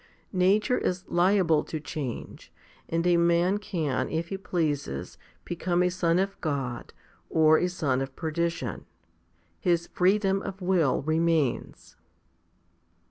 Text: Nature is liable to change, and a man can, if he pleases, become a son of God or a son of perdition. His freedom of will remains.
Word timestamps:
Nature 0.33 0.79
is 0.79 1.07
liable 1.07 1.63
to 1.63 1.79
change, 1.79 2.51
and 2.89 3.05
a 3.05 3.17
man 3.17 3.59
can, 3.59 4.09
if 4.09 4.29
he 4.29 4.37
pleases, 4.37 5.19
become 5.45 5.83
a 5.83 5.89
son 5.91 6.17
of 6.17 6.41
God 6.41 6.91
or 7.29 7.59
a 7.59 7.67
son 7.69 8.01
of 8.01 8.15
perdition. 8.15 8.87
His 9.59 9.85
freedom 9.85 10.41
of 10.41 10.59
will 10.59 11.03
remains. 11.03 11.97